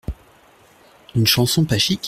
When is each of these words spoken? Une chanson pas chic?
Une 1.13 1.27
chanson 1.27 1.63
pas 1.63 1.77
chic? 1.77 1.99